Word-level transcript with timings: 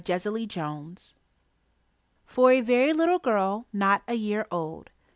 Sunshine 0.03 0.97
For 2.25 2.51
a 2.51 2.61
Very 2.61 2.91
Little 2.91 3.19
Girl, 3.19 3.67
Not 3.71 4.01
a 4.07 4.15
Year 4.15 4.47
Old. 4.49 4.89